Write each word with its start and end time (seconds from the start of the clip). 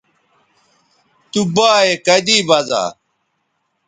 تو 1.31 1.41
بایئے 1.55 1.93
کدی 2.05 2.37
بزا 2.47 2.83